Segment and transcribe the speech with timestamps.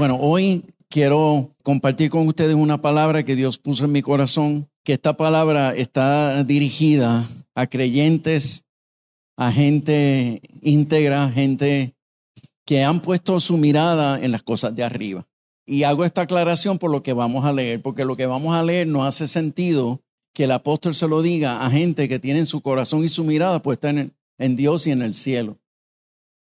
[0.00, 4.94] Bueno, hoy quiero compartir con ustedes una palabra que Dios puso en mi corazón, que
[4.94, 8.64] esta palabra está dirigida a creyentes,
[9.36, 11.96] a gente íntegra, gente
[12.64, 15.28] que han puesto su mirada en las cosas de arriba.
[15.66, 18.62] Y hago esta aclaración por lo que vamos a leer, porque lo que vamos a
[18.62, 20.00] leer no hace sentido
[20.32, 23.60] que el apóstol se lo diga a gente que tiene su corazón y su mirada
[23.60, 25.58] puesta en, en Dios y en el cielo.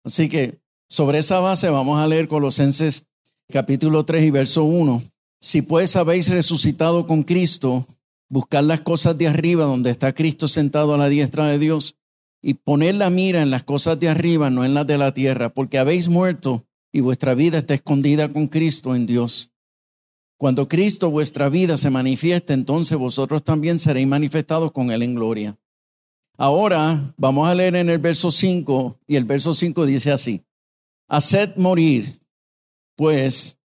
[0.06, 3.09] Así que sobre esa base vamos a leer Colosenses
[3.52, 5.02] capítulo 3 y verso 1.
[5.42, 7.88] Si pues habéis resucitado con Cristo,
[8.30, 11.98] buscar las cosas de arriba donde está Cristo sentado a la diestra de Dios
[12.42, 15.50] y poner la mira en las cosas de arriba, no en las de la tierra,
[15.50, 19.52] porque habéis muerto y vuestra vida está escondida con Cristo en Dios.
[20.38, 25.58] Cuando Cristo vuestra vida se manifieste, entonces vosotros también seréis manifestados con Él en gloria.
[26.38, 30.46] Ahora vamos a leer en el verso 5 y el verso 5 dice así,
[31.08, 32.19] haced morir
[33.00, 33.62] pues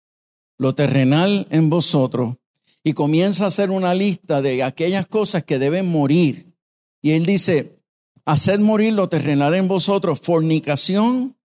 [0.57, 2.37] lo terrenal en vosotros
[2.83, 6.55] y comienza a hacer una lista de aquellas cosas que deben morir.
[7.03, 7.79] Y él dice,
[8.25, 11.37] haced morir lo terrenal en vosotros, fornicación,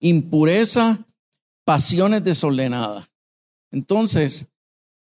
[0.00, 1.06] impureza,
[1.64, 3.10] pasiones desordenadas.
[3.70, 4.50] Entonces,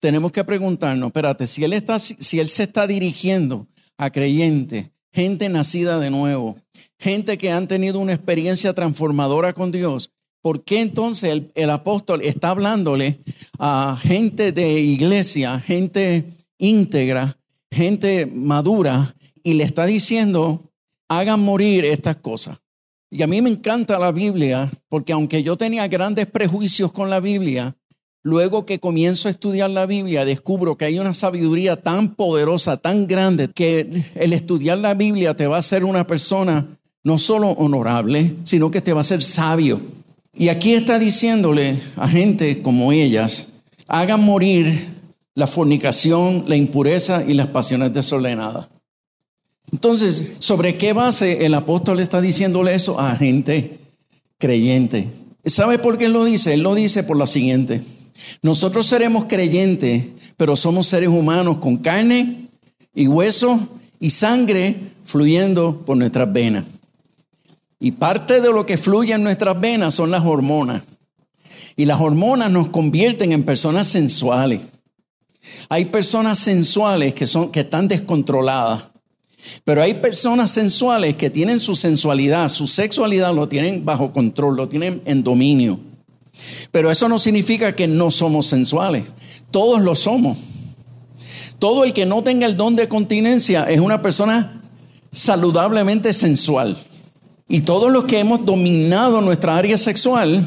[0.02, 5.48] tenemos que preguntarnos, espérate, si él, está, si él se está dirigiendo a creyentes, gente
[5.48, 6.58] nacida de nuevo,
[7.00, 12.50] gente que han tenido una experiencia transformadora con Dios, ¿por qué entonces el, apóstol está
[12.50, 13.20] hablándole
[13.60, 16.26] a gente de iglesia, gente
[16.58, 17.38] íntegra,
[17.72, 20.72] gente madura, y le está diciendo,
[21.10, 22.60] hagan morir estas cosas?
[23.10, 27.22] Y a mí me encanta la Biblia, porque aunque yo tenía grandes prejuicios con la
[27.22, 27.76] Biblia,
[28.22, 33.08] luego que comienzo a estudiar la Biblia, descubro que hay una sabiduría tan poderosa, tan
[33.08, 36.68] grande, que el estudiar la Biblia te va a hacer una persona
[37.06, 39.80] no solo honorable, sino que te va a hacer sabio.
[40.38, 43.54] Y aquí está diciéndole a gente como ellas,
[43.88, 44.88] hagan morir
[45.34, 48.68] la fornicación, la impureza y las pasiones desordenadas.
[49.72, 53.80] Entonces, ¿sobre qué base el apóstol está diciéndole eso a gente
[54.38, 55.10] creyente?
[55.46, 56.54] ¿Sabe por qué él lo dice?
[56.54, 57.82] Él lo dice por lo siguiente.
[58.42, 60.06] Nosotros seremos creyentes,
[60.38, 62.48] pero somos seres humanos con carne
[62.94, 63.60] y hueso
[64.00, 66.66] y sangre fluyendo por nuestras venas.
[67.80, 70.84] Y parte de lo que fluye en nuestras venas son las hormonas.
[71.76, 74.62] Y las hormonas nos convierten en personas sensuales.
[75.70, 78.88] Hay personas sensuales que, son, que están descontroladas.
[79.64, 84.68] Pero hay personas sensuales que tienen su sensualidad, su sexualidad lo tienen bajo control, lo
[84.68, 85.80] tienen en dominio.
[86.72, 89.06] Pero eso no significa que no somos sensuales.
[89.52, 90.38] Todos lo somos.
[91.60, 94.62] Todo el que no tenga el don de continencia es una persona
[95.12, 96.78] saludablemente sensual.
[97.50, 100.46] Y todos los que hemos dominado nuestra área sexual,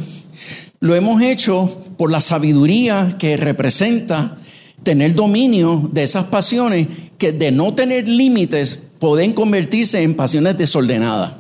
[0.81, 4.39] lo hemos hecho por la sabiduría que representa
[4.83, 6.89] tener dominio de esas pasiones
[7.19, 11.33] que de no tener límites pueden convertirse en pasiones desordenadas.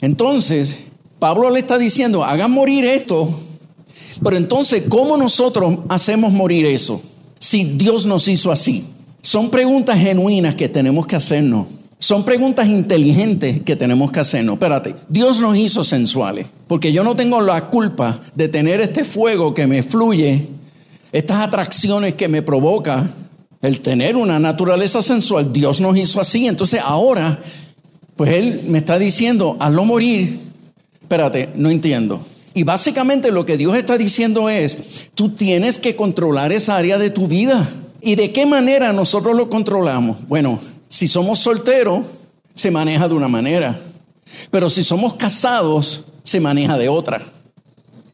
[0.00, 0.78] Entonces,
[1.18, 3.28] Pablo le está diciendo, hagan morir esto,
[4.22, 7.02] pero entonces, ¿cómo nosotros hacemos morir eso?
[7.38, 8.84] Si Dios nos hizo así.
[9.20, 11.66] Son preguntas genuinas que tenemos que hacernos.
[12.02, 14.54] Son preguntas inteligentes que tenemos que hacernos.
[14.54, 19.54] Espérate, Dios nos hizo sensuales, porque yo no tengo la culpa de tener este fuego
[19.54, 20.48] que me fluye,
[21.12, 23.08] estas atracciones que me provoca
[23.60, 25.52] el tener una naturaleza sensual.
[25.52, 27.38] Dios nos hizo así, entonces ahora,
[28.16, 30.40] pues Él me está diciendo, hazlo morir.
[31.00, 32.20] Espérate, no entiendo.
[32.52, 37.10] Y básicamente lo que Dios está diciendo es, tú tienes que controlar esa área de
[37.10, 37.70] tu vida.
[38.00, 40.16] ¿Y de qué manera nosotros lo controlamos?
[40.26, 40.58] Bueno,
[40.92, 42.00] si somos solteros,
[42.54, 43.80] se maneja de una manera.
[44.50, 47.22] Pero si somos casados, se maneja de otra.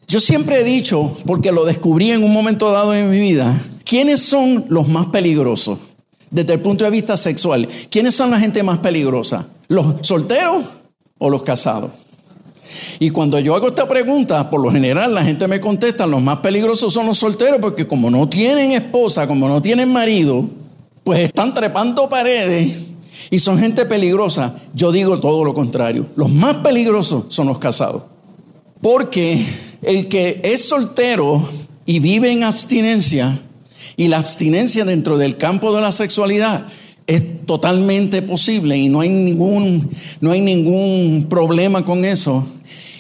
[0.07, 4.21] Yo siempre he dicho, porque lo descubrí en un momento dado en mi vida, ¿quiénes
[4.21, 5.81] son los más peligrosos
[6.31, 7.69] desde el punto de vista sexual?
[7.91, 9.49] ¿Quiénes son la gente más peligrosa?
[9.67, 10.65] ¿Los solteros
[11.19, 11.91] o los casados?
[13.01, 16.39] Y cuando yo hago esta pregunta, por lo general la gente me contesta, los más
[16.39, 20.49] peligrosos son los solteros porque como no tienen esposa, como no tienen marido,
[21.09, 22.71] pues están trepando paredes
[23.31, 24.61] y son gente peligrosa.
[24.75, 26.05] Yo digo todo lo contrario.
[26.17, 28.03] Los más peligrosos son los casados.
[28.83, 29.43] Porque
[29.81, 31.49] el que es soltero
[31.87, 33.41] y vive en abstinencia,
[33.97, 36.67] y la abstinencia dentro del campo de la sexualidad
[37.07, 39.89] es totalmente posible y no hay ningún,
[40.21, 42.45] no hay ningún problema con eso.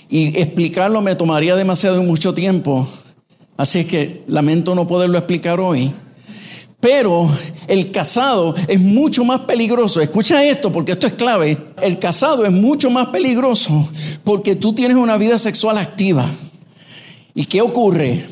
[0.08, 2.88] Y explicarlo me tomaría demasiado mucho tiempo.
[3.58, 5.92] Así es que lamento no poderlo explicar hoy.
[6.80, 7.28] Pero
[7.66, 10.00] el casado es mucho más peligroso.
[10.00, 11.58] Escucha esto porque esto es clave.
[11.82, 13.90] El casado es mucho más peligroso
[14.22, 16.24] porque tú tienes una vida sexual activa.
[17.34, 18.26] ¿Y qué ocurre?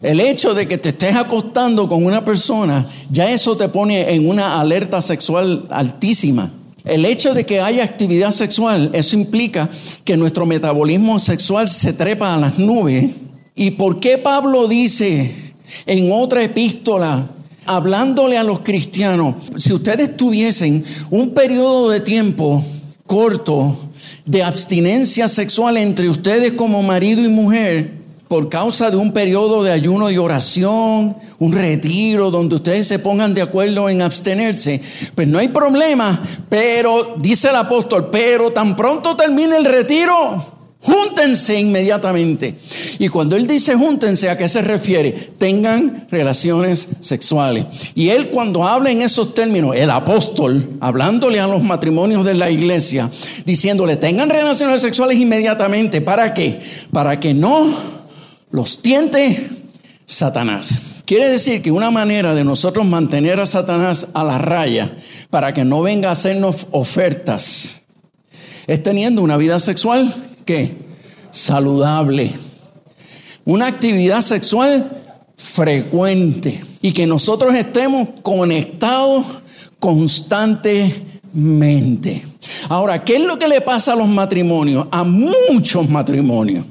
[0.00, 4.28] El hecho de que te estés acostando con una persona, ya eso te pone en
[4.28, 6.52] una alerta sexual altísima.
[6.84, 9.68] El hecho de que haya actividad sexual, eso implica
[10.04, 13.12] que nuestro metabolismo sexual se trepa a las nubes.
[13.54, 15.54] ¿Y por qué Pablo dice
[15.86, 17.28] en otra epístola,
[17.66, 22.64] hablándole a los cristianos, si ustedes tuviesen un periodo de tiempo
[23.06, 23.76] corto
[24.24, 29.72] de abstinencia sexual entre ustedes como marido y mujer, por causa de un periodo de
[29.72, 34.80] ayuno y oración, un retiro donde ustedes se pongan de acuerdo en abstenerse,
[35.14, 36.18] pues no hay problema,
[36.48, 40.51] pero dice el apóstol, pero tan pronto termine el retiro,
[40.82, 42.56] Júntense inmediatamente.
[42.98, 45.12] Y cuando él dice júntense, ¿a qué se refiere?
[45.12, 47.66] Tengan relaciones sexuales.
[47.94, 52.50] Y él cuando habla en esos términos, el apóstol, hablándole a los matrimonios de la
[52.50, 53.10] iglesia,
[53.46, 56.00] diciéndole, tengan relaciones sexuales inmediatamente.
[56.00, 56.58] ¿Para qué?
[56.92, 57.72] Para que no
[58.50, 59.50] los tiente
[60.06, 60.80] Satanás.
[61.04, 64.96] Quiere decir que una manera de nosotros mantener a Satanás a la raya
[65.30, 67.82] para que no venga a hacernos ofertas
[68.66, 70.76] es teniendo una vida sexual ¿qué?
[71.30, 72.32] Saludable.
[73.44, 75.02] Una actividad sexual
[75.36, 79.24] frecuente y que nosotros estemos conectados
[79.78, 82.24] constantemente.
[82.68, 84.86] Ahora, ¿qué es lo que le pasa a los matrimonios?
[84.90, 86.64] A muchos matrimonios.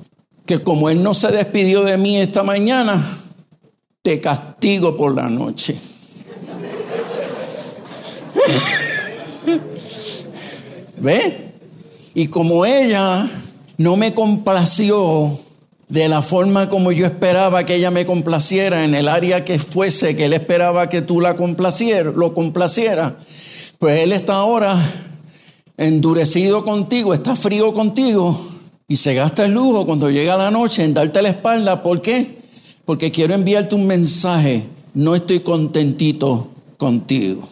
[0.46, 3.20] Que como él no se despidió de mí esta mañana,
[4.02, 5.76] te castigo por la noche.
[10.98, 11.52] ¿Ve?
[12.14, 13.26] Y como ella
[13.82, 15.40] no me complació
[15.90, 20.16] de la forma como yo esperaba que ella me complaciera en el área que fuese
[20.16, 23.18] que él esperaba que tú la complaciera, lo complaciera.
[23.80, 24.78] Pues él está ahora
[25.78, 28.40] endurecido contigo, está frío contigo
[28.88, 31.82] y se gasta el lujo cuando llega la noche en darte la espalda.
[31.82, 32.38] ¿Por qué?
[32.86, 34.64] Porque quiero enviarte un mensaje.
[34.94, 37.48] No estoy contentito contigo.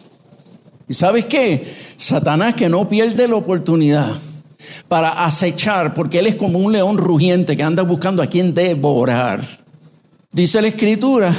[0.88, 1.66] ¿Y sabes qué?
[1.96, 4.29] Satanás que no pierde la oportunidad
[4.88, 9.60] para acechar, porque él es como un león rugiente que anda buscando a quien devorar.
[10.32, 11.34] Dice la escritura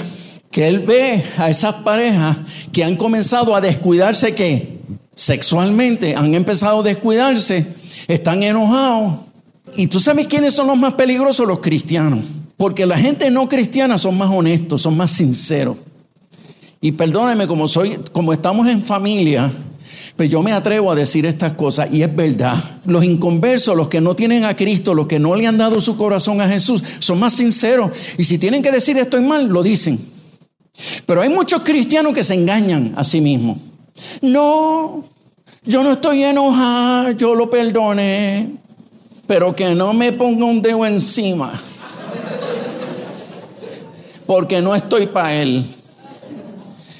[0.49, 2.37] que él ve a esas parejas
[2.71, 4.79] que han comenzado a descuidarse que
[5.15, 7.67] sexualmente han empezado a descuidarse,
[8.07, 9.13] están enojados.
[9.77, 12.19] Y tú sabes quiénes son los más peligrosos, los cristianos.
[12.57, 15.77] Porque la gente no cristiana son más honestos, son más sinceros.
[16.81, 19.51] Y perdóneme, como soy, como estamos en familia,
[20.15, 22.55] pues yo me atrevo a decir estas cosas y es verdad.
[22.85, 25.97] Los inconversos, los que no tienen a Cristo, los que no le han dado su
[25.97, 27.91] corazón a Jesús, son más sinceros.
[28.17, 29.99] Y si tienen que decir estoy mal, lo dicen.
[31.05, 33.57] Pero hay muchos cristianos que se engañan a sí mismos.
[34.21, 35.03] No,
[35.63, 38.55] yo no estoy enojado, yo lo perdoné,
[39.27, 41.53] pero que no me ponga un dedo encima.
[44.25, 45.65] Porque no estoy para él.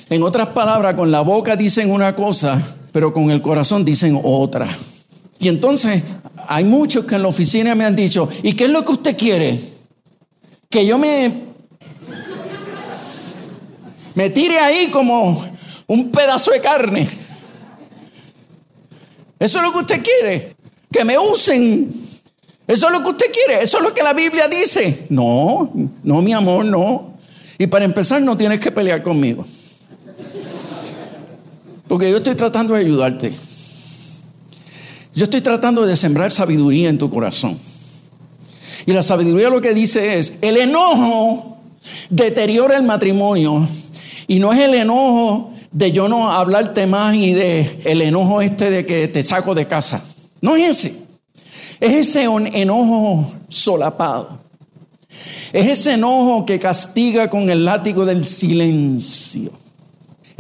[0.10, 4.68] En otras palabras, con la boca dicen una cosa, pero con el corazón dicen otra.
[5.40, 6.04] Y entonces
[6.48, 9.18] hay muchos que en la oficina me han dicho, ¿y qué es lo que usted
[9.18, 9.60] quiere?
[10.70, 11.34] Que yo me,
[14.14, 15.44] me tire ahí como
[15.88, 17.10] un pedazo de carne.
[19.40, 20.56] Eso es lo que usted quiere.
[20.92, 21.92] Que me usen.
[22.68, 23.64] Eso es lo que usted quiere.
[23.64, 25.08] Eso es lo que la Biblia dice.
[25.10, 25.72] No,
[26.04, 27.16] no, mi amor, no.
[27.58, 29.46] Y para empezar, no tienes que pelear conmigo.
[31.92, 33.34] Porque yo estoy tratando de ayudarte.
[35.14, 37.60] Yo estoy tratando de sembrar sabiduría en tu corazón.
[38.86, 41.58] Y la sabiduría lo que dice es, el enojo
[42.10, 43.68] deteriora el matrimonio.
[44.26, 48.72] Y no es el enojo de yo no hablarte más y de el enojo este
[48.72, 50.02] de que te saco de casa.
[50.40, 50.96] No es ese.
[51.82, 54.40] Es ese enojo solapado.
[55.52, 59.61] Es ese enojo que castiga con el látigo del silencio.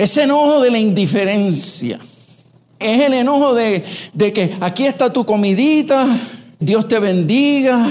[0.02, 2.00] Ese enojo de la indiferencia.
[2.80, 3.84] Es el enojo de,
[4.18, 6.08] que aquí está tu comidita,
[6.60, 7.88] Dios te bendiga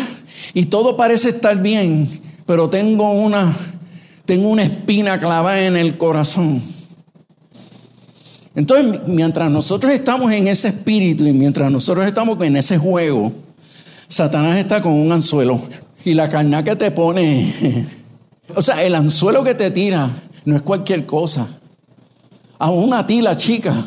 [0.52, 2.08] y todo parece estar bien,
[2.46, 3.54] pero tengo una,
[4.24, 6.60] tengo una espina clavada en el corazón.
[8.56, 13.32] Entonces, mientras nosotros estamos en ese espíritu y mientras nosotros estamos en ese juego,
[14.08, 15.60] Satanás está con un anzuelo
[16.04, 17.86] y la carne que te pone,
[18.56, 20.10] o sea, el anzuelo que te tira
[20.44, 21.59] no es cualquier cosa.
[22.60, 23.86] Aún a ti, la chica,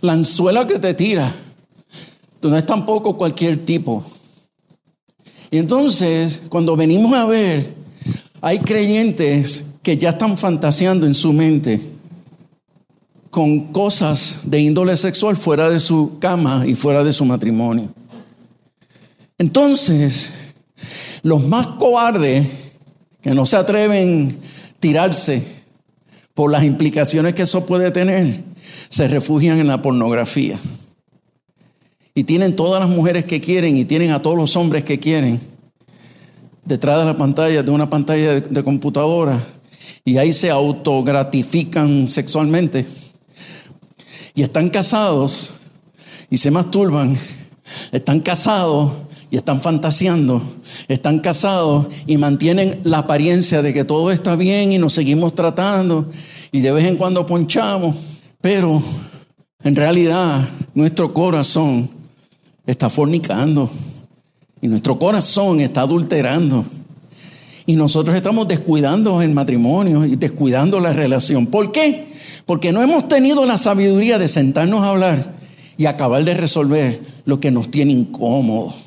[0.00, 1.30] la anzuela que te tira,
[2.40, 4.02] tú no es tampoco cualquier tipo.
[5.50, 7.74] Y entonces, cuando venimos a ver,
[8.40, 11.78] hay creyentes que ya están fantaseando en su mente
[13.28, 17.90] con cosas de índole sexual fuera de su cama y fuera de su matrimonio.
[19.36, 20.30] Entonces,
[21.22, 22.48] los más cobardes
[23.20, 24.38] que no se atreven
[24.80, 25.63] tirarse
[26.34, 28.42] por las implicaciones que eso puede tener,
[28.88, 30.58] se refugian en la pornografía.
[32.14, 35.40] Y tienen todas las mujeres que quieren y tienen a todos los hombres que quieren
[36.64, 39.42] detrás de la pantalla, de una pantalla de, computadora,
[40.04, 42.86] y ahí se autogratifican sexualmente.
[44.34, 45.50] Y están casados
[46.30, 47.16] y se masturban,
[47.92, 48.92] están casados
[49.34, 50.40] y están fantaseando,
[50.86, 56.08] están casados y mantienen la apariencia de que todo está bien y nos seguimos tratando
[56.52, 57.96] y de vez en cuando ponchamos,
[58.40, 58.80] pero
[59.64, 61.90] en realidad nuestro corazón
[62.64, 63.68] está fornicando
[64.62, 66.64] y nuestro corazón está adulterando.
[67.66, 71.46] Y nosotros estamos descuidando el matrimonio y descuidando la relación.
[71.46, 72.06] ¿Por qué?
[72.46, 75.34] Porque no hemos tenido la sabiduría de sentarnos a hablar
[75.76, 78.83] y acabar de resolver lo que nos tiene incómodos.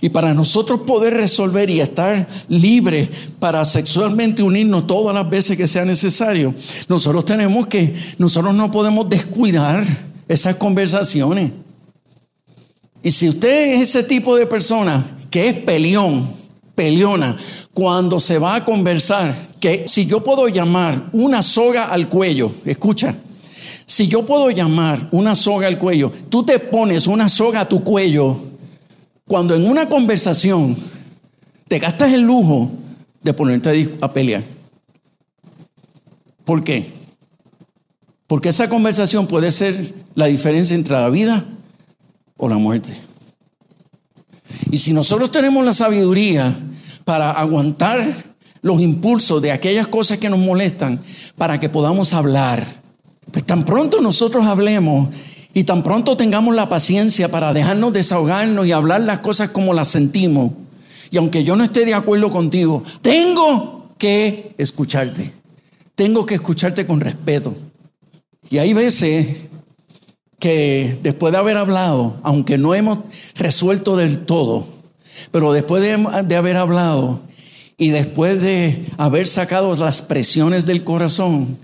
[0.00, 5.68] Y para nosotros poder resolver y estar libres para sexualmente unirnos todas las veces que
[5.68, 6.54] sea necesario,
[6.88, 9.86] nosotros tenemos que, nosotros no podemos descuidar
[10.28, 11.52] esas conversaciones.
[13.02, 16.28] Y si usted es ese tipo de persona que es peleón,
[16.74, 17.36] peleona,
[17.72, 23.14] cuando se va a conversar, que si yo puedo llamar una soga al cuello, escucha,
[23.84, 27.84] si yo puedo llamar una soga al cuello, tú te pones una soga a tu
[27.84, 28.36] cuello
[29.26, 30.76] cuando en una conversación
[31.68, 32.70] te gastas el lujo
[33.22, 34.44] de ponerte a pelear.
[36.44, 36.92] ¿Por qué?
[38.26, 41.44] Porque esa conversación puede ser la diferencia entre la vida
[42.36, 42.92] o la muerte.
[44.70, 46.56] Y si nosotros tenemos la sabiduría
[47.04, 51.00] para aguantar los impulsos de aquellas cosas que nos molestan,
[51.36, 52.66] para que podamos hablar,
[53.32, 55.08] pues tan pronto nosotros hablemos
[55.56, 59.88] y tan pronto tengamos la paciencia para dejarnos desahogarnos y hablar las cosas como las
[59.88, 60.50] sentimos,
[61.10, 65.32] y aunque yo no esté de acuerdo contigo, tengo que escucharte.
[65.94, 67.54] Tengo que escucharte con respeto.
[68.50, 69.28] Y hay veces
[70.38, 72.98] que después de haber hablado, aunque no hemos
[73.34, 74.66] resuelto del todo,
[75.30, 77.20] pero después de, de, haber hablado
[77.78, 81.56] y después de haber sacado las presiones del corazón,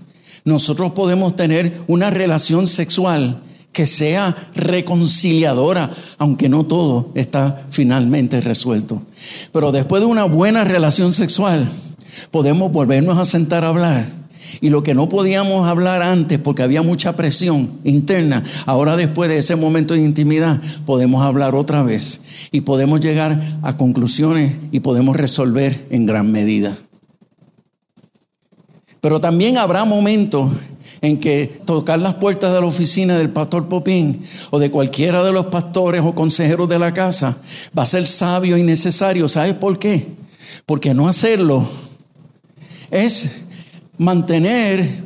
[0.45, 9.01] nosotros podemos tener una relación sexual que sea reconciliadora, aunque no todo está finalmente resuelto.
[9.51, 11.67] Pero después de una buena relación sexual,
[12.31, 14.23] podemos volvernos a sentar a hablar
[14.61, 19.39] y lo que no podíamos hablar antes porque había mucha presión interna, ahora después de
[19.39, 25.15] ese momento de intimidad podemos hablar otra vez y podemos llegar a conclusiones y podemos
[25.15, 26.77] resolver en gran medida.
[29.03, 30.49] Pero también habrá momentos
[31.01, 35.33] en que tocar las puertas de la oficina del pastor Popín o de cualquiera de
[35.33, 37.37] los pastores o consejeros de la casa
[37.77, 39.27] va a ser sabio y necesario.
[39.27, 40.07] ¿Sabes por qué?
[40.65, 41.67] Porque no hacerlo
[42.89, 43.29] es
[43.97, 45.03] mantener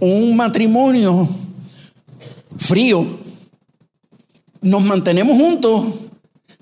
[0.00, 1.28] un matrimonio
[2.56, 3.04] frío.
[4.62, 5.88] Nos mantenemos juntos,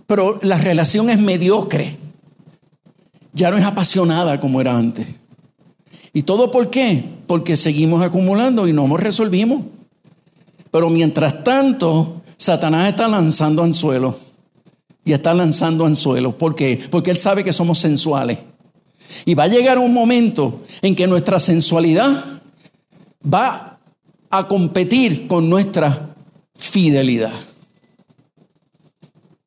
[0.08, 1.96] pero la relación es mediocre.
[3.32, 5.17] Ya no es apasionada como era antes.
[6.18, 7.04] ¿Y todo por qué?
[7.28, 9.62] Porque seguimos acumulando y no nos resolvimos.
[10.72, 14.16] Pero mientras tanto, Satanás está lanzando anzuelos.
[15.04, 16.34] Y está lanzando anzuelos.
[16.34, 16.80] ¿Por qué?
[16.90, 18.40] Porque él sabe que somos sensuales.
[19.26, 22.24] Y va a llegar un momento en que nuestra sensualidad
[23.24, 23.78] va
[24.28, 26.16] a competir con nuestra
[26.56, 27.34] fidelidad.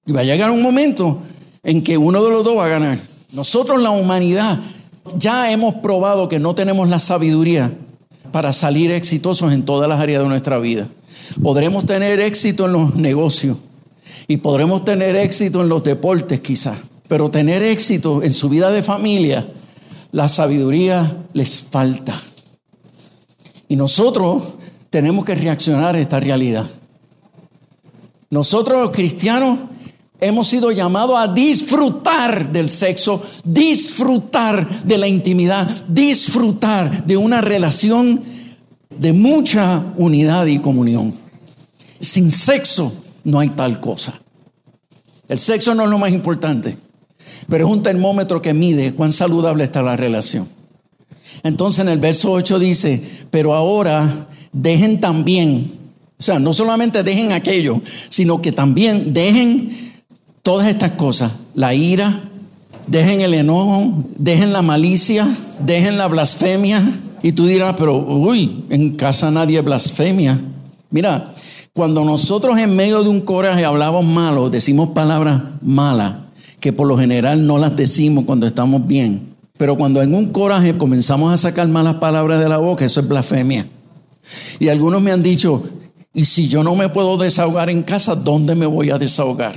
[0.06, 1.22] Y va a llegar un momento
[1.64, 2.98] en que uno de los dos va a ganar.
[3.34, 4.62] Nosotros, la humanidad,
[5.18, 7.74] ya hemos probado que no tenemos la sabiduría
[8.32, 10.88] para salir exitosos en todas las áreas de nuestra vida.
[11.42, 13.58] Podremos tener éxito en los negocios
[14.28, 16.78] y podremos tener éxito en los deportes quizás,
[17.08, 19.48] pero tener éxito en su vida de familia,
[20.12, 22.14] la sabiduría les falta.
[23.68, 24.44] Y nosotros
[24.90, 26.70] tenemos que reaccionar a esta realidad.
[28.30, 29.60] Nosotros los cristianos
[30.22, 38.22] hemos sido llamados a disfrutar del sexo, disfrutar de la intimidad, disfrutar de una relación
[38.96, 41.14] de mucha unidad y comunión.
[42.00, 44.14] Sin sexo no hay tal cosa.
[45.28, 46.78] El sexo no es lo más importante,
[47.50, 50.48] pero es un termómetro que mide cuán saludable está la relación.
[51.42, 53.02] Entonces en el verso 8 dice,
[53.32, 55.72] pero ahora dejen también,
[56.20, 59.91] o sea, no solamente dejen aquello, sino que también dejen
[60.44, 62.22] todas estas cosas, la ira,
[62.88, 65.28] dejen el enojo, dejen la malicia,
[65.60, 67.00] dejen la blasfemia.
[67.24, 70.40] Y tú dirás, pero uy, en casa nadie blasfemia.
[70.90, 71.34] Mira,
[71.74, 76.16] cuando nosotros en medio de un coraje hablamos malo, decimos palabras malas,
[76.60, 79.36] que por lo general no las decimos cuando estamos bien.
[79.58, 83.08] Pero cuando en un coraje comenzamos a sacar malas palabras de la boca, eso es
[83.08, 83.68] blasfemia.
[84.60, 85.64] Y algunos me han dicho,
[86.14, 89.56] y si yo no me puedo desahogar en casa, ¿dónde me voy a desahogar?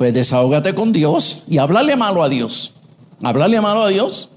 [0.00, 2.72] Pues desahógate con Dios y háblale malo a Dios.
[3.22, 4.30] Háblale malo a Dios,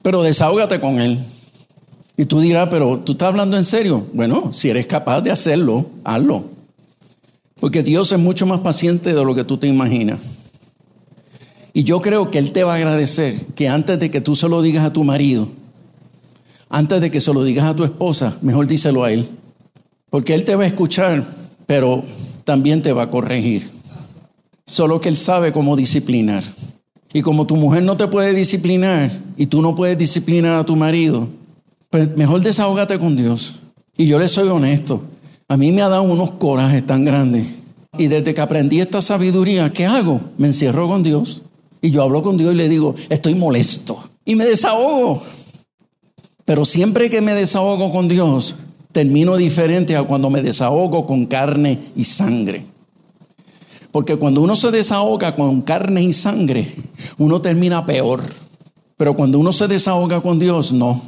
[0.00, 1.18] pero desahógate con Él.
[2.16, 4.06] Y tú dirás, pero tú estás hablando en serio.
[4.12, 6.44] Bueno, si eres capaz de hacerlo, hazlo.
[7.58, 10.20] Porque Dios es mucho más paciente de lo que tú te imaginas.
[11.72, 14.48] Y yo creo que Él te va a agradecer que antes de que tú se
[14.48, 15.48] lo digas a tu marido,
[16.68, 19.30] antes de que se lo digas a tu esposa, mejor díselo a Él.
[20.10, 21.24] Porque Él te va a escuchar,
[21.66, 22.04] pero
[22.44, 23.79] también te va a corregir.
[24.70, 26.44] Solo que Él sabe cómo disciplinar.
[27.12, 30.76] Y como tu mujer no te puede disciplinar y tú no puedes disciplinar a tu
[30.76, 31.26] marido,
[31.90, 33.56] pues mejor desahógate con Dios.
[33.96, 35.02] Y yo le soy honesto.
[35.48, 37.48] A mí me ha dado unos corajes tan grandes.
[37.98, 40.20] Y desde que aprendí esta sabiduría, ¿qué hago?
[40.38, 41.42] Me encierro con Dios.
[41.82, 43.98] Y yo hablo con Dios y le digo, estoy molesto.
[44.24, 45.20] Y me desahogo.
[46.44, 48.54] Pero siempre que me desahogo con Dios,
[48.92, 52.69] termino diferente a cuando me desahogo con carne y sangre.
[53.92, 56.74] Porque cuando uno se desahoga con carne y sangre,
[57.18, 58.22] uno termina peor.
[58.96, 61.02] Pero cuando uno se desahoga con Dios, no.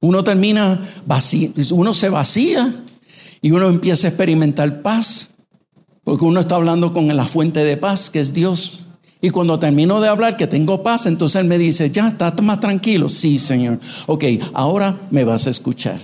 [0.00, 2.84] Uno termina vacío, uno se vacía
[3.42, 5.34] y uno empieza a experimentar paz.
[6.02, 8.80] Porque uno está hablando con la fuente de paz, que es Dios.
[9.20, 12.58] Y cuando termino de hablar que tengo paz, entonces Él me dice, ya, estás más
[12.58, 13.08] tranquilo.
[13.10, 13.78] Sí, Señor.
[14.06, 14.24] Ok,
[14.54, 16.00] ahora me vas a escuchar.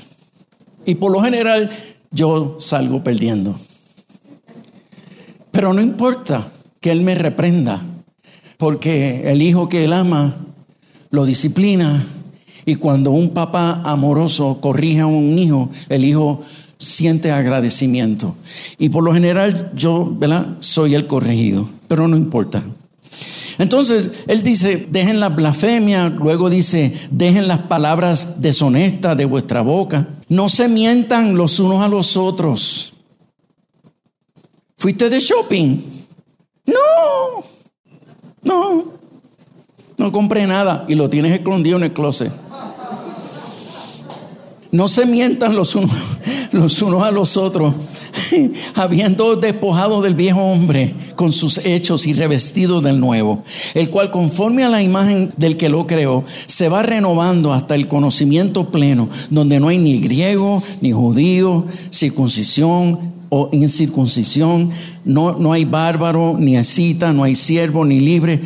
[0.85, 1.71] Y por lo general
[2.11, 3.59] yo salgo perdiendo.
[5.57, 7.81] Pero no importa que Él me reprenda,
[8.59, 10.37] porque el hijo que Él ama
[11.09, 12.05] lo disciplina.
[12.67, 16.43] Y cuando un papá amoroso corrige a un hijo, el hijo
[16.77, 18.37] siente agradecimiento.
[18.77, 20.59] Y por lo general yo, ¿verdad?
[20.61, 22.63] Soy el corregido, pero no importa.
[23.57, 30.07] Entonces, él dice, dejen la blasfemia, luego dice, dejen las palabras deshonestas de vuestra boca,
[30.29, 32.93] no se mientan los unos a los otros.
[34.77, 35.79] ¿Fuiste de shopping?
[36.67, 37.43] No,
[38.43, 38.85] no,
[39.97, 42.31] no compré nada y lo tienes escondido en el closet.
[44.71, 45.93] No se mientan los unos,
[46.53, 47.75] los a los otros,
[48.75, 54.65] habiendo despojado del viejo hombre con sus hechos y revestido del nuevo, el cual conforme
[54.65, 59.59] a la imagen del que lo creó, se va renovando hasta el conocimiento pleno, donde
[59.59, 64.71] no hay ni griego, ni judío, circuncisión o incircuncisión,
[65.05, 68.43] no, no hay bárbaro, ni escita, no hay siervo, ni libre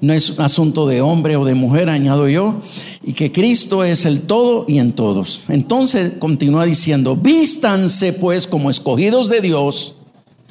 [0.00, 2.60] no es un asunto de hombre o de mujer, añado yo,
[3.02, 5.42] y que Cristo es el todo y en todos.
[5.48, 9.96] Entonces continúa diciendo, vístanse pues como escogidos de Dios,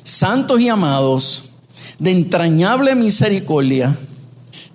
[0.03, 1.51] santos y amados,
[1.97, 3.97] de entrañable misericordia.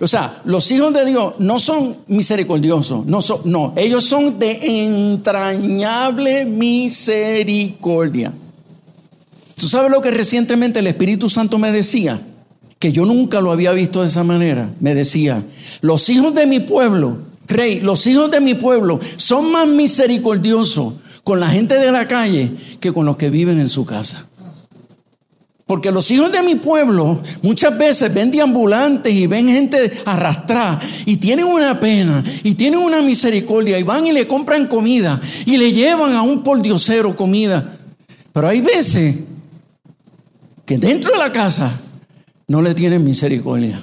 [0.00, 4.84] O sea, los hijos de Dios no son misericordiosos, no, son, no, ellos son de
[4.84, 8.34] entrañable misericordia.
[9.56, 12.20] ¿Tú sabes lo que recientemente el Espíritu Santo me decía?
[12.84, 15.42] que yo nunca lo había visto de esa manera, me decía,
[15.80, 21.40] los hijos de mi pueblo, rey, los hijos de mi pueblo son más misericordiosos con
[21.40, 24.26] la gente de la calle que con los que viven en su casa.
[25.64, 31.16] Porque los hijos de mi pueblo muchas veces ven deambulantes y ven gente arrastrada y
[31.16, 35.72] tienen una pena y tienen una misericordia y van y le compran comida y le
[35.72, 37.78] llevan a un pordiosero comida.
[38.30, 39.16] Pero hay veces
[40.64, 41.80] que dentro de la casa
[42.48, 43.80] no le tienen misericordia.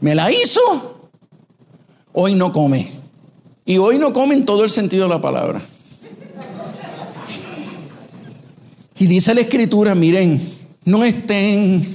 [0.00, 1.10] Me la hizo,
[2.12, 2.90] hoy no come.
[3.64, 5.60] Y hoy no come en todo el sentido de la palabra.
[8.98, 10.40] Y dice la escritura, miren,
[10.84, 11.86] no estén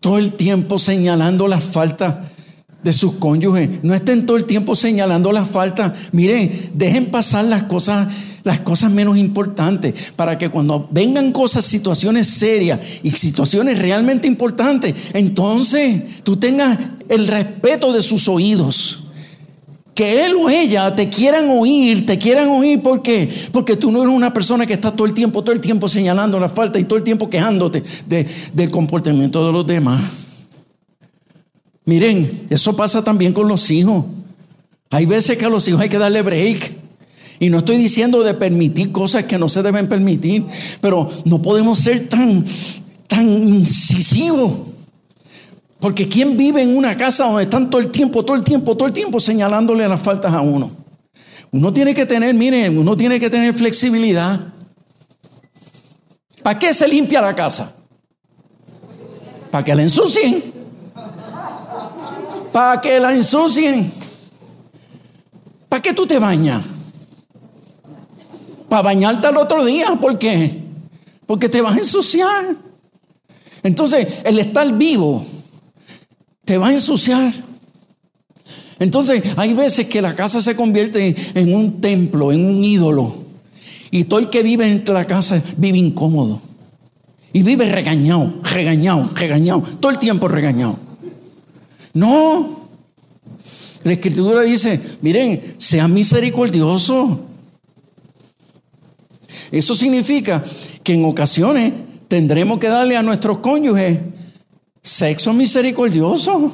[0.00, 2.29] todo el tiempo señalando las faltas
[2.82, 5.92] de sus cónyuges, no estén todo el tiempo señalando las faltas.
[6.12, 8.08] Miren, dejen pasar las cosas
[8.44, 14.94] las cosas menos importantes, para que cuando vengan cosas, situaciones serias y situaciones realmente importantes,
[15.12, 19.04] entonces tú tengas el respeto de sus oídos.
[19.94, 23.28] Que él o ella te quieran oír, te quieran oír, ¿por qué?
[23.52, 26.40] Porque tú no eres una persona que está todo el tiempo, todo el tiempo señalando
[26.40, 30.29] la falta y todo el tiempo quejándote del comportamiento de los demás.
[31.90, 34.04] Miren, eso pasa también con los hijos.
[34.90, 36.72] Hay veces que a los hijos hay que darle break.
[37.40, 40.44] Y no estoy diciendo de permitir cosas que no se deben permitir,
[40.80, 42.44] pero no podemos ser tan,
[43.08, 44.52] tan incisivos.
[45.80, 48.86] Porque ¿quién vive en una casa donde están todo el tiempo, todo el tiempo, todo
[48.86, 50.70] el tiempo señalándole las faltas a uno?
[51.50, 54.38] Uno tiene que tener, miren, uno tiene que tener flexibilidad.
[56.40, 57.74] ¿Para qué se limpia la casa?
[59.50, 60.59] Para que la ensucien.
[62.52, 63.92] Para que la ensucien.
[65.68, 66.62] ¿Para qué tú te bañas?
[68.68, 69.96] Para bañarte al otro día.
[70.00, 70.62] ¿Por qué?
[71.26, 72.56] Porque te vas a ensuciar.
[73.62, 75.24] Entonces, el estar vivo
[76.44, 77.32] te va a ensuciar.
[78.80, 83.14] Entonces, hay veces que la casa se convierte en un templo, en un ídolo.
[83.90, 86.40] Y todo el que vive en la casa vive incómodo.
[87.32, 89.62] Y vive regañado, regañado, regañado.
[89.78, 90.89] Todo el tiempo regañado.
[91.94, 92.68] No.
[93.82, 97.20] La escritura dice, miren, sea misericordioso.
[99.50, 100.44] Eso significa
[100.82, 101.72] que en ocasiones
[102.08, 103.98] tendremos que darle a nuestros cónyuges
[104.82, 106.52] sexo misericordioso.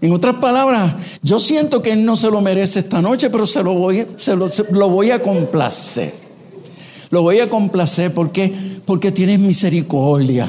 [0.00, 3.62] En otras palabras, yo siento que él no se lo merece esta noche, pero se
[3.62, 6.12] lo voy, se lo, voy a complacer.
[7.10, 8.52] Lo voy a complacer porque,
[8.84, 10.48] porque tienes misericordia.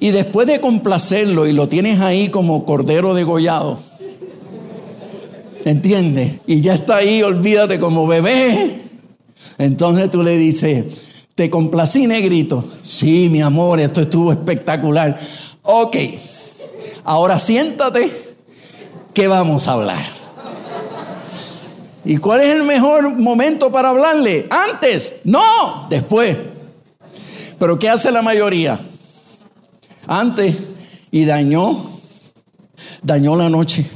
[0.00, 3.78] Y después de complacerlo y lo tienes ahí como cordero degollado,
[5.64, 6.40] ¿entiendes?
[6.46, 8.80] Y ya está ahí, olvídate como bebé.
[9.58, 10.86] Entonces tú le dices,
[11.34, 12.64] te complací negrito.
[12.82, 15.18] Sí, mi amor, esto estuvo espectacular.
[15.62, 15.96] Ok,
[17.04, 18.30] ahora siéntate
[19.12, 20.20] ¿qué vamos a hablar?
[22.04, 24.46] ¿Y cuál es el mejor momento para hablarle?
[24.50, 26.36] Antes, no, después.
[27.58, 28.80] Pero ¿qué hace la mayoría?
[30.06, 30.58] Antes
[31.10, 31.90] y dañó,
[33.02, 33.86] dañó la noche.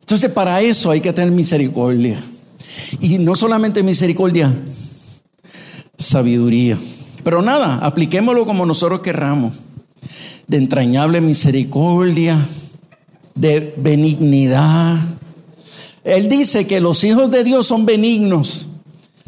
[0.00, 2.22] Entonces para eso hay que tener misericordia.
[3.00, 4.54] Y no solamente misericordia,
[5.98, 6.78] sabiduría.
[7.24, 9.54] Pero nada, apliquémoslo como nosotros querramos.
[10.46, 12.38] De entrañable misericordia,
[13.34, 14.96] de benignidad.
[16.04, 18.68] Él dice que los hijos de Dios son benignos.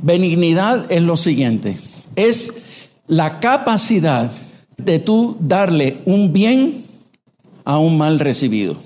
[0.00, 1.76] Benignidad es lo siguiente,
[2.14, 2.52] es
[3.08, 4.30] la capacidad
[4.78, 6.84] de tú darle un bien
[7.64, 8.76] a un mal recibido.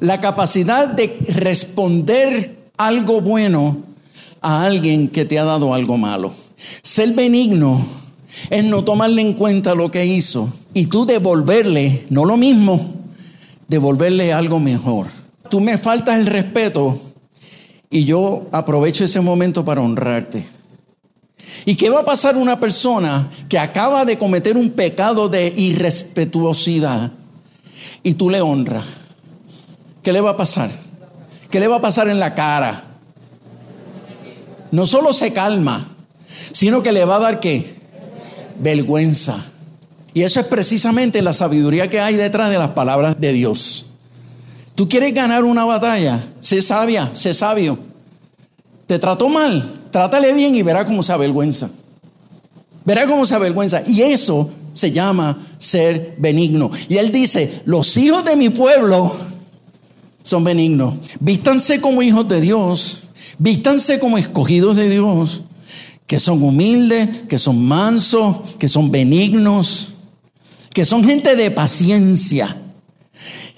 [0.00, 3.82] La capacidad de responder algo bueno
[4.40, 6.32] a alguien que te ha dado algo malo.
[6.82, 7.84] Ser benigno
[8.50, 12.94] es no tomarle en cuenta lo que hizo y tú devolverle, no lo mismo,
[13.68, 15.06] devolverle algo mejor.
[15.48, 17.00] Tú me faltas el respeto
[17.90, 20.44] y yo aprovecho ese momento para honrarte.
[21.64, 27.12] ¿Y qué va a pasar una persona que acaba de cometer un pecado de irrespetuosidad
[28.02, 28.84] y tú le honras?
[30.02, 30.70] ¿Qué le va a pasar?
[31.50, 32.84] ¿Qué le va a pasar en la cara?
[34.70, 35.88] No solo se calma,
[36.52, 37.76] sino que le va a dar qué?
[38.60, 39.44] Vergüenza.
[40.12, 43.90] Y eso es precisamente la sabiduría que hay detrás de las palabras de Dios.
[44.74, 47.78] Tú quieres ganar una batalla, sé sabia, sé sabio.
[48.86, 51.70] Te trató mal, trátale bien y verá cómo se avergüenza.
[52.84, 53.82] Verá cómo se avergüenza.
[53.86, 56.70] Y eso se llama ser benigno.
[56.88, 59.12] Y él dice, los hijos de mi pueblo
[60.22, 60.94] son benignos.
[61.20, 63.04] Vístanse como hijos de Dios.
[63.38, 65.40] Vístanse como escogidos de Dios.
[66.06, 69.94] Que son humildes, que son mansos, que son benignos
[70.74, 72.54] que son gente de paciencia.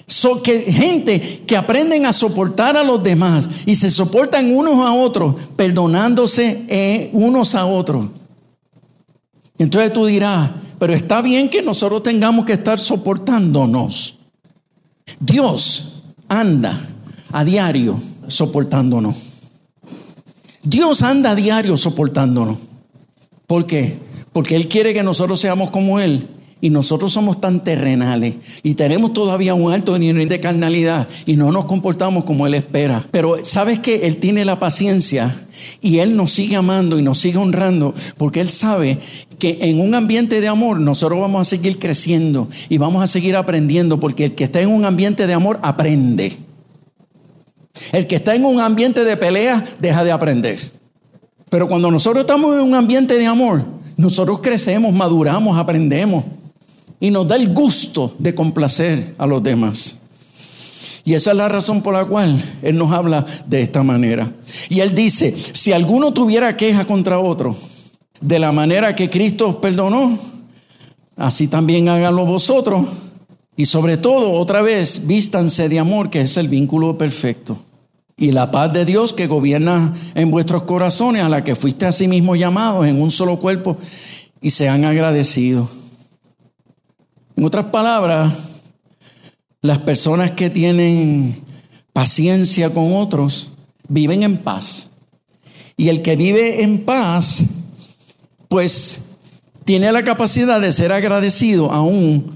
[0.07, 4.93] Son que, gente que aprenden a soportar a los demás y se soportan unos a
[4.93, 8.07] otros, perdonándose eh, unos a otros.
[9.57, 14.17] Entonces tú dirás, pero está bien que nosotros tengamos que estar soportándonos.
[15.19, 16.87] Dios anda
[17.31, 19.15] a diario soportándonos.
[20.63, 22.57] Dios anda a diario soportándonos.
[23.45, 23.99] ¿Por qué?
[24.31, 26.27] Porque Él quiere que nosotros seamos como Él
[26.59, 31.51] y nosotros somos tan terrenales y tenemos todavía un alto nivel de carnalidad y no
[31.51, 33.05] nos comportamos como Él espera.
[33.11, 35.35] Pero sabes que Él tiene la paciencia
[35.81, 38.97] y Él nos sigue amando y nos sigue honrando porque Él sabe
[39.37, 43.35] que en un ambiente de amor nosotros vamos a seguir creciendo y vamos a seguir
[43.35, 46.37] aprendiendo porque el que está en un ambiente de amor aprende.
[47.91, 50.59] El que está en un ambiente de pelea deja de aprender.
[51.49, 53.63] Pero cuando nosotros estamos en un ambiente de amor,
[53.95, 56.23] nosotros crecemos, maduramos, aprendemos
[56.99, 60.01] y nos da el gusto de complacer a los demás.
[61.07, 64.29] Y esa es la razón por la cual Él nos habla de esta manera.
[64.67, 67.55] Y Él dice, si alguno tuviera queja contra otro,
[68.19, 70.19] de la manera que Cristo os perdonó,
[71.15, 72.85] así también háganlo vosotros.
[73.55, 77.57] Y sobre todo, otra vez, vístanse de amor, que es el vínculo perfecto.
[78.17, 81.91] Y la paz de Dios que gobierna en vuestros corazones, a la que fuiste a
[81.91, 83.77] sí mismo llamados en un solo cuerpo,
[84.41, 85.69] y sean agradecidos.
[87.37, 88.33] En otras palabras,
[89.61, 91.39] las personas que tienen
[91.93, 93.49] paciencia con otros
[93.87, 94.89] viven en paz.
[95.77, 97.45] Y el que vive en paz,
[98.47, 99.09] pues
[99.65, 102.33] tiene la capacidad de ser agradecido aún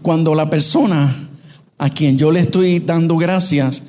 [0.00, 1.28] cuando la persona
[1.76, 3.82] a quien yo le estoy dando gracias,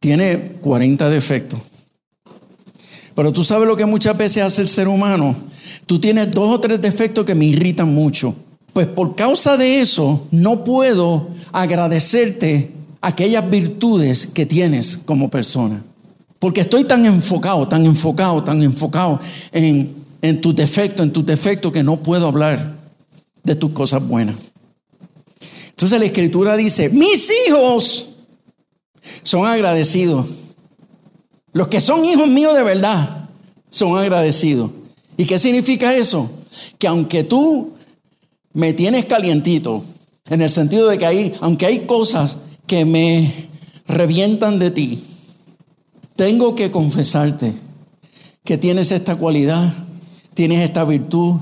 [0.00, 1.60] tiene 40 defectos.
[3.14, 5.36] Pero tú sabes lo que muchas veces hace el ser humano.
[5.84, 8.34] Tú tienes dos o tres defectos que me irritan mucho.
[8.78, 15.82] Pues por causa de eso no puedo agradecerte aquellas virtudes que tienes como persona.
[16.38, 19.18] Porque estoy tan enfocado, tan enfocado, tan enfocado
[19.50, 22.76] en, en tus defectos, en tus defectos, que no puedo hablar
[23.42, 24.36] de tus cosas buenas.
[25.70, 28.10] Entonces la escritura dice, mis hijos
[29.24, 30.24] son agradecidos.
[31.52, 33.28] Los que son hijos míos de verdad
[33.70, 34.70] son agradecidos.
[35.16, 36.30] ¿Y qué significa eso?
[36.78, 37.72] Que aunque tú
[38.52, 39.84] me tienes calientito,
[40.28, 43.32] en el sentido de que hay, aunque hay cosas que me
[43.86, 45.02] revientan de ti,
[46.16, 47.54] tengo que confesarte
[48.44, 49.72] que tienes esta cualidad,
[50.34, 51.36] tienes esta virtud,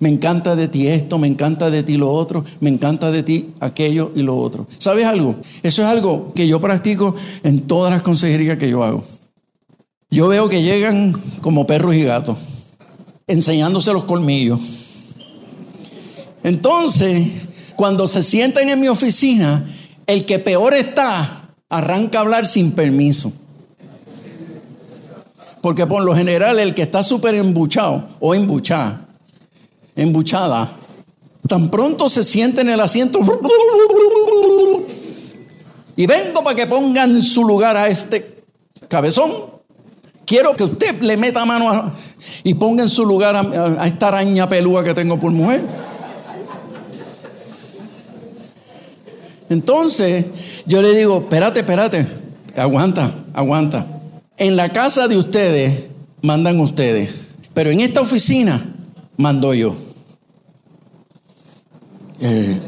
[0.00, 3.50] me encanta de ti esto, me encanta de ti lo otro, me encanta de ti
[3.60, 4.66] aquello y lo otro.
[4.78, 5.36] ¿Sabes algo?
[5.62, 9.04] Eso es algo que yo practico en todas las consejerías que yo hago.
[10.10, 12.38] Yo veo que llegan como perros y gatos,
[13.26, 14.60] enseñándose los colmillos.
[16.44, 17.26] Entonces,
[17.74, 19.66] cuando se sientan en mi oficina,
[20.06, 23.32] el que peor está, arranca a hablar sin permiso.
[25.60, 29.08] Porque por lo general el que está súper embuchado o embuchada,
[29.96, 30.70] embuchada,
[31.48, 33.18] tan pronto se siente en el asiento
[35.96, 38.42] y vengo para que pongan su lugar a este
[38.88, 39.54] cabezón
[40.26, 41.92] Quiero que usted le meta mano
[42.42, 45.62] y ponga en su lugar a, esta araña pelúa que tengo por mujer.
[49.48, 50.26] Entonces
[50.66, 52.06] yo le digo, espérate, espérate,
[52.56, 53.86] aguanta, aguanta.
[54.36, 55.84] En la casa de ustedes
[56.22, 57.10] mandan ustedes,
[57.52, 58.74] pero en esta oficina
[59.16, 59.74] mando yo.
[62.20, 62.60] Eh,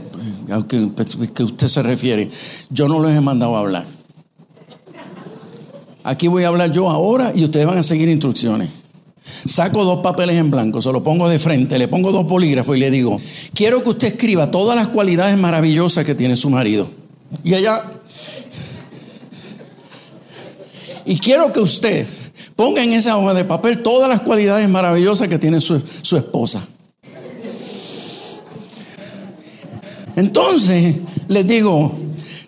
[1.35, 2.31] que usted se refiere,
[2.71, 3.87] yo no los he mandado a hablar.
[6.05, 8.71] Aquí voy a hablar yo ahora y ustedes van a seguir instrucciones.
[9.45, 12.81] Saco dos papeles en blanco, se lo pongo de frente, le pongo dos polígrafos y
[12.81, 13.21] le digo,
[13.55, 16.89] quiero que usted escriba todas las cualidades maravillosas que tiene su marido.
[17.43, 17.83] Y ella...
[21.05, 22.07] Y quiero que usted
[22.57, 26.67] ponga en esa hoja de papel todas las cualidades maravillosas que tiene su, su esposa.
[30.17, 30.97] Entonces,
[31.29, 31.93] les digo,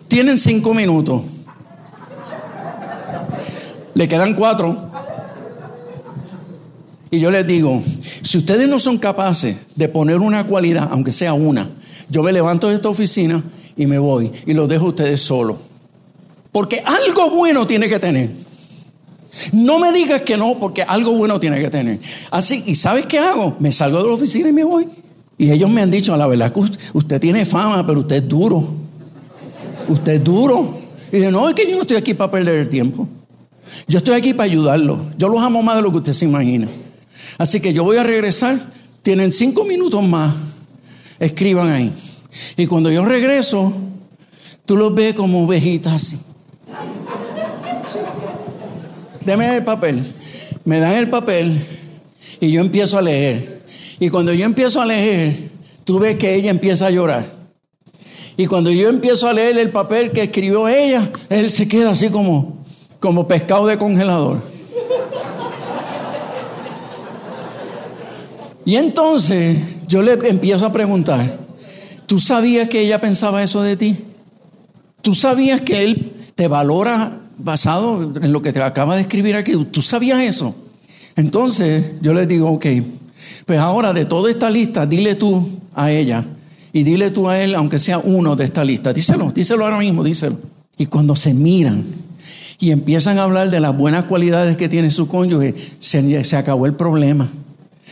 [0.07, 1.21] tienen cinco minutos.
[3.93, 4.88] Le quedan cuatro.
[7.11, 7.81] Y yo les digo,
[8.21, 11.69] si ustedes no son capaces de poner una cualidad, aunque sea una,
[12.09, 13.43] yo me levanto de esta oficina
[13.75, 15.57] y me voy y los dejo a ustedes solos.
[16.51, 18.29] Porque algo bueno tiene que tener.
[19.53, 21.99] No me digas que no, porque algo bueno tiene que tener.
[22.31, 23.55] Así, ¿y sabes qué hago?
[23.59, 24.87] Me salgo de la oficina y me voy.
[25.37, 26.61] Y ellos me han dicho, a la verdad que
[26.93, 28.67] usted tiene fama, pero usted es duro.
[29.87, 30.77] Usted es duro.
[31.11, 33.07] Y dice, no, es que yo no estoy aquí para perder el tiempo.
[33.87, 34.99] Yo estoy aquí para ayudarlo.
[35.17, 36.67] Yo los amo más de lo que usted se imagina.
[37.37, 38.71] Así que yo voy a regresar.
[39.01, 40.35] Tienen cinco minutos más.
[41.19, 41.91] Escriban ahí.
[42.57, 43.73] Y cuando yo regreso,
[44.65, 46.17] tú los ves como ovejitas
[49.25, 50.03] Deme el papel.
[50.65, 51.65] Me dan el papel
[52.39, 53.61] y yo empiezo a leer.
[53.99, 55.49] Y cuando yo empiezo a leer,
[55.83, 57.39] tú ves que ella empieza a llorar.
[58.37, 62.09] Y cuando yo empiezo a leer el papel que escribió ella, él se queda así
[62.09, 62.63] como,
[62.99, 64.41] como pescado de congelador.
[68.69, 71.39] Y entonces yo le empiezo a preguntar,
[72.05, 73.97] ¿tú sabías que ella pensaba eso de ti?
[75.01, 79.53] ¿Tú sabías que él te valora basado en lo que te acaba de escribir aquí?
[79.71, 80.53] ¿Tú sabías eso?
[81.15, 82.67] Entonces yo le digo, ok,
[83.47, 86.23] pues ahora de toda esta lista, dile tú a ella
[86.71, 88.93] y dile tú a él, aunque sea uno de esta lista.
[88.93, 90.37] Díselo, díselo ahora mismo, díselo.
[90.77, 91.85] Y cuando se miran,
[92.59, 96.75] y empiezan a hablar de las buenas cualidades que tiene su cónyuge, se, acabó el
[96.75, 97.27] problema.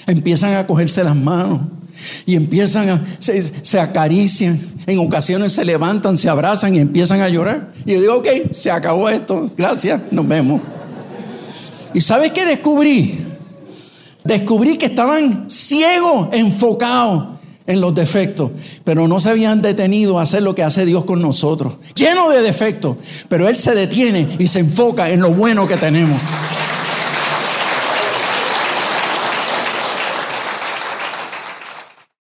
[0.06, 1.62] Empiezan a cogerse las manos
[2.26, 7.72] y empiezan a, se, acarician, en ocasiones se levantan, se abrazan y empiezan a llorar.
[7.86, 10.62] Y yo digo, ok, se acabó esto, gracias, nos vemos.
[11.94, 13.20] ¿Y sabes qué descubrí?
[14.24, 18.52] Descubrí que estaban ciegos, enfocados en los defectos,
[18.84, 22.42] pero no se habían detenido a hacer lo que hace Dios con nosotros, lleno de
[22.42, 26.20] defectos, pero Él se detiene y se enfoca en lo bueno que tenemos.